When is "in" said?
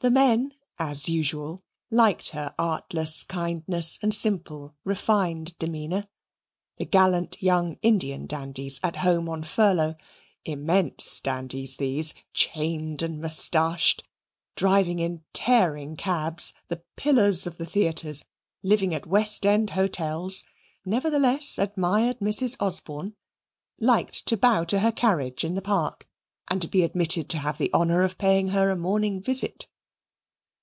14.98-15.24, 25.44-25.54